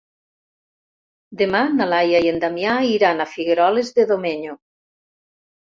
[1.41, 4.59] Demà na Laia i en Damià iran a Figueroles de Domenyo.